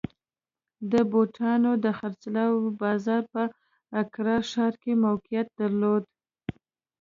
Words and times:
د 0.91 0.93
بوټانو 1.11 1.71
د 1.83 1.85
خرڅلاو 1.97 2.59
بازار 2.81 3.23
په 3.33 3.43
اکرا 4.01 4.37
ښار 4.51 4.73
کې 4.81 4.93
موقعیت 5.05 5.47
درلود. 5.59 6.03